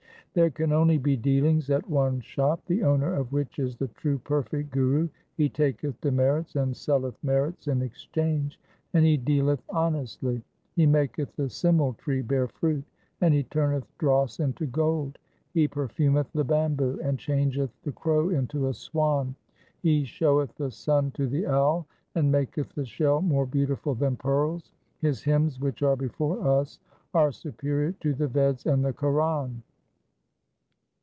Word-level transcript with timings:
4 0.33 0.43
There 0.43 0.49
can 0.51 0.71
only 0.71 0.97
be 0.97 1.17
dealings 1.17 1.69
at 1.69 1.89
one 1.89 2.21
shop, 2.21 2.63
the 2.65 2.83
owner 2.85 3.13
of 3.15 3.33
which 3.33 3.59
is 3.59 3.75
the 3.75 3.89
true 3.89 4.17
perfect 4.17 4.71
Guru. 4.71 5.09
He 5.35 5.49
taketh 5.49 5.99
demerits 5.99 6.55
and 6.55 6.73
selleth 6.73 7.21
merits 7.21 7.67
in 7.67 7.81
exchange, 7.81 8.57
and 8.93 9.03
he 9.03 9.17
dealeth 9.17 9.61
honestly. 9.69 10.41
He 10.77 10.85
maketh 10.85 11.35
the 11.35 11.49
simmal 11.49 11.97
tree 11.97 12.21
bear 12.21 12.47
fruit, 12.47 12.85
and 13.19 13.33
he 13.33 13.43
turneth 13.43 13.85
dross 13.97 14.39
into 14.39 14.65
gold. 14.65 15.17
He 15.53 15.67
perfumeth 15.67 16.31
the 16.31 16.45
bamboo, 16.45 17.01
and 17.03 17.19
changeth 17.19 17.71
the 17.83 17.91
crow 17.91 18.29
into 18.29 18.69
a 18.69 18.73
swan. 18.73 19.35
He 19.83 20.05
showeth 20.05 20.55
the 20.55 20.71
sun 20.71 21.11
to 21.15 21.27
the 21.27 21.45
owl, 21.45 21.87
and 22.15 22.31
maketh 22.31 22.73
the 22.73 22.85
shell 22.85 23.21
more 23.21 23.45
beautiful 23.45 23.95
than 23.95 24.15
pearls. 24.15 24.71
His 24.99 25.23
hymns 25.23 25.59
which 25.59 25.81
are 25.83 25.97
before 25.97 26.47
us 26.61 26.79
are 27.13 27.33
superior 27.33 27.91
to 27.99 28.13
the 28.13 28.29
Veds 28.29 28.65
and 28.65 28.85
the 28.85 28.93
Quran. 28.93 29.61